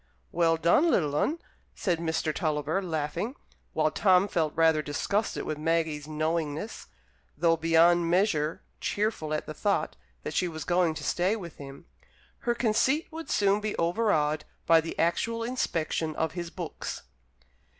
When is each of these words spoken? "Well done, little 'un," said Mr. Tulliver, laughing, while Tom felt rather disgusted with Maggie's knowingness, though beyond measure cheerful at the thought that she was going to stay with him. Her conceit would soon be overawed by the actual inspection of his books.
"Well 0.31 0.57
done, 0.57 0.89
little 0.89 1.15
'un," 1.15 1.37
said 1.75 1.99
Mr. 1.99 2.33
Tulliver, 2.33 2.81
laughing, 2.81 3.35
while 3.73 3.91
Tom 3.91 4.27
felt 4.27 4.55
rather 4.55 4.81
disgusted 4.81 5.43
with 5.43 5.59
Maggie's 5.59 6.07
knowingness, 6.07 6.87
though 7.37 7.55
beyond 7.55 8.09
measure 8.09 8.63
cheerful 8.79 9.31
at 9.31 9.45
the 9.45 9.53
thought 9.53 9.95
that 10.23 10.33
she 10.33 10.47
was 10.47 10.63
going 10.63 10.95
to 10.95 11.03
stay 11.03 11.35
with 11.35 11.57
him. 11.57 11.85
Her 12.39 12.55
conceit 12.55 13.09
would 13.11 13.29
soon 13.29 13.61
be 13.61 13.77
overawed 13.77 14.43
by 14.65 14.81
the 14.81 14.97
actual 14.97 15.43
inspection 15.43 16.15
of 16.15 16.31
his 16.31 16.49
books. 16.49 17.03